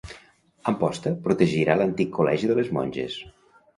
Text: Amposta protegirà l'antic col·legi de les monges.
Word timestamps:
Amposta 0.71 1.11
protegirà 1.27 1.77
l'antic 1.81 2.11
col·legi 2.19 2.51
de 2.53 2.57
les 2.61 2.73
monges. 2.79 3.19